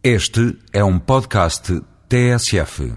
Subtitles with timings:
[0.00, 2.94] Este é um podcast TSF.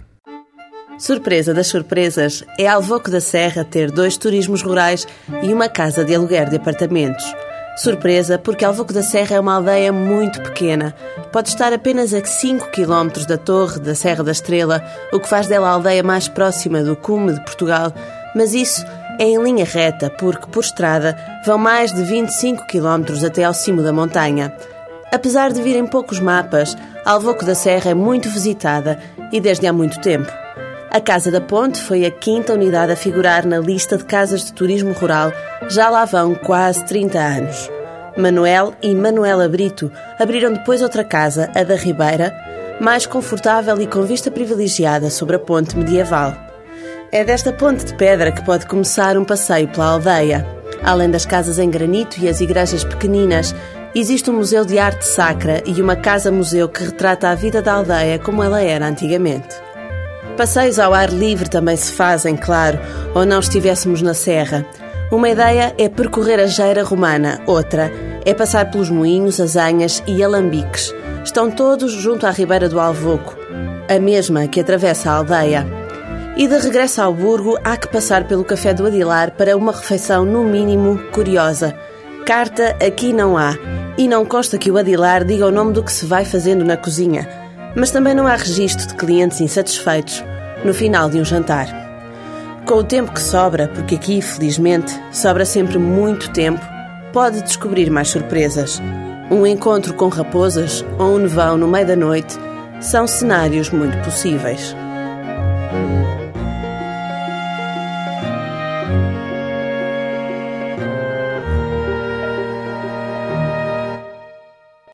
[0.99, 5.07] Surpresa das surpresas é Alvoco da Serra ter dois turismos rurais
[5.41, 7.25] e uma casa de aluguer de apartamentos.
[7.75, 10.95] Surpresa porque Alvoco da Serra é uma aldeia muito pequena.
[11.33, 15.47] Pode estar apenas a 5 km da Torre da Serra da Estrela, o que faz
[15.47, 17.91] dela a aldeia mais próxima do cume de Portugal,
[18.35, 18.85] mas isso
[19.17, 23.81] é em linha reta, porque por estrada vão mais de 25 km até ao cimo
[23.81, 24.55] da montanha.
[25.11, 28.97] Apesar de virem poucos mapas, Alvoco da Serra é muito visitada
[29.31, 30.31] e desde há muito tempo.
[30.89, 34.53] A Casa da Ponte foi a quinta unidade a figurar na lista de casas de
[34.53, 35.31] turismo rural,
[35.69, 37.69] já lá vão quase 30 anos.
[38.17, 42.33] Manuel e Manuela Brito abriram depois outra casa, a da Ribeira,
[42.79, 46.33] mais confortável e com vista privilegiada sobre a ponte medieval.
[47.11, 50.45] É desta ponte de pedra que pode começar um passeio pela aldeia.
[50.83, 53.53] Além das casas em granito e as igrejas pequeninas,
[53.99, 58.17] existe um museu de arte sacra e uma casa-museu que retrata a vida da aldeia
[58.17, 59.55] como ela era antigamente.
[60.37, 62.79] Passeios ao ar livre também se fazem, claro,
[63.13, 64.65] ou não estivéssemos na serra.
[65.11, 67.91] Uma ideia é percorrer a Geira Romana, outra
[68.25, 70.93] é passar pelos moinhos, azanhas e alambiques.
[71.23, 73.35] Estão todos junto à ribeira do Alvoco,
[73.89, 75.67] a mesma que atravessa a aldeia.
[76.37, 80.25] E de regresso ao Burgo, há que passar pelo Café do Adilar para uma refeição,
[80.25, 81.75] no mínimo, curiosa.
[82.25, 83.57] Carta aqui não há,
[83.97, 86.77] e não consta que o Adilar diga o nome do que se vai fazendo na
[86.77, 87.27] cozinha.
[87.75, 90.23] Mas também não há registro de clientes insatisfeitos
[90.63, 91.67] no final de um jantar.
[92.65, 96.61] Com o tempo que sobra, porque aqui, felizmente, sobra sempre muito tempo,
[97.11, 98.79] pode descobrir mais surpresas.
[99.31, 102.37] Um encontro com raposas ou um nevão no meio da noite
[102.79, 104.75] são cenários muito possíveis.